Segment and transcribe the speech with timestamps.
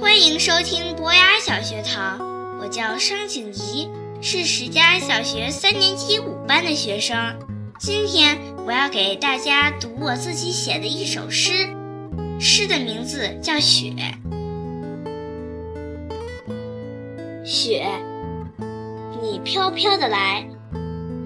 [0.00, 2.18] 欢迎收听博雅小学堂，
[2.60, 3.88] 我叫商景怡，
[4.20, 7.16] 是石家小学三年级五班的学生。
[7.78, 11.68] 今天我要给大家读我自己写的一首诗，
[12.40, 13.90] 诗的名字叫《雪》。
[17.44, 17.86] 雪，
[19.22, 20.48] 你飘飘的来，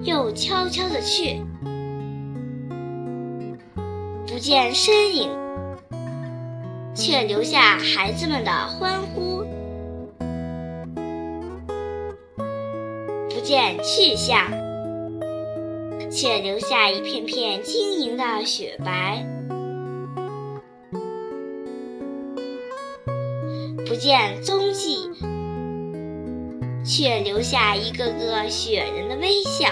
[0.03, 1.41] 又悄悄的去，
[4.27, 5.48] 不见身影。
[6.99, 9.45] 却留下孩子们的欢呼，
[13.29, 14.51] 不见去向，
[16.11, 19.25] 却留下一片片晶莹的雪白，
[23.87, 25.09] 不见踪迹，
[26.83, 29.69] 却留下一个个雪人的微笑。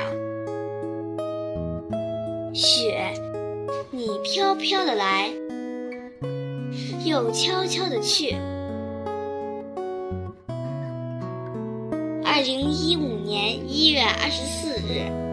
[2.54, 3.12] 雪，
[3.92, 5.30] 你飘飘的来。
[7.06, 8.36] 又悄悄的去。
[12.24, 15.27] 二零一五年一月二十四日。